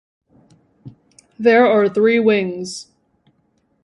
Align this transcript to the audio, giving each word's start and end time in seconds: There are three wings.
There 1.37 1.67
are 1.67 1.87
three 1.87 2.17
wings. 2.17 2.87